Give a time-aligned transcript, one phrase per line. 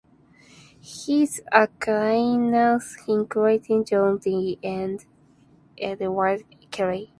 [0.81, 5.05] His acquaintances included John Dee and
[5.77, 7.09] Edward Kelley.